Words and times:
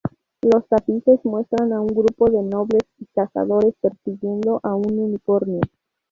Los 0.41 0.67
tapices 0.67 1.23
muestran 1.25 1.73
a 1.73 1.79
un 1.81 1.85
grupo 1.89 2.27
de 2.27 2.41
nobles 2.41 2.81
y 2.97 3.05
cazadores 3.13 3.75
persiguiendo 3.79 4.59
a 4.63 4.73
un 4.75 4.97
unicornio. 4.97 5.61